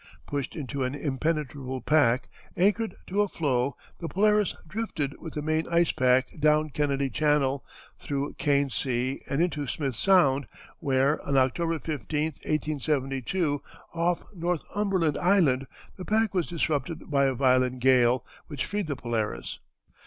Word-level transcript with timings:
Pushed 0.25 0.55
into 0.55 0.83
an 0.83 0.95
impenetrable 0.95 1.79
pack, 1.79 2.27
anchored 2.57 2.95
to 3.05 3.21
a 3.21 3.27
floe, 3.27 3.77
the 3.99 4.07
Polaris 4.07 4.55
drifted 4.67 5.15
with 5.19 5.35
the 5.35 5.43
main 5.43 5.67
ice 5.69 5.91
pack 5.91 6.39
down 6.39 6.71
Kennedy 6.71 7.07
Channel, 7.07 7.63
through 7.99 8.33
Kane 8.39 8.71
Sea, 8.71 9.21
and 9.29 9.43
into 9.43 9.67
Smith 9.67 9.95
Sound, 9.95 10.47
where, 10.79 11.21
on 11.23 11.37
October 11.37 11.77
15, 11.77 12.23
1872, 12.47 13.61
off 13.93 14.23
Northumberland 14.33 15.19
Island, 15.19 15.67
the 15.97 16.05
pack 16.05 16.33
was 16.33 16.47
disrupted 16.49 17.11
by 17.11 17.25
a 17.25 17.35
violent 17.35 17.77
gale, 17.79 18.25
which 18.47 18.65
freed 18.65 18.87
the 18.87 18.95
Polaris. 18.95 19.59